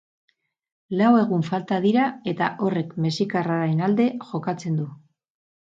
Lau 1.01 1.09
egun 1.17 1.43
falta 1.49 1.77
dira 1.83 2.07
eta 2.33 2.49
horrek 2.69 2.97
mexikarraren 3.05 3.87
alde 3.91 4.11
jokatzen 4.31 4.81
du. 4.83 4.91